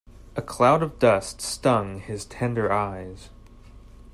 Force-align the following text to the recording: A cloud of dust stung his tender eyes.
A 0.35 0.41
cloud 0.41 0.81
of 0.81 0.97
dust 0.97 1.41
stung 1.41 1.99
his 1.99 2.25
tender 2.25 2.71
eyes. 2.71 3.29